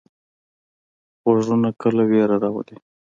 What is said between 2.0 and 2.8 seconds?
ویره راولي.